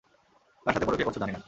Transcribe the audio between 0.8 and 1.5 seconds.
পরকীয়া করছ, জানি না।